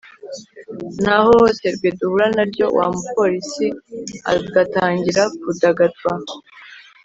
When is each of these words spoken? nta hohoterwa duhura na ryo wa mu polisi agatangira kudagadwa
nta 1.01 1.15
hohoterwa 1.23 1.87
duhura 1.97 2.27
na 2.35 2.43
ryo 2.49 2.65
wa 2.77 2.85
mu 2.93 3.01
polisi 3.15 3.65
agatangira 4.33 5.23
kudagadwa 5.41 6.11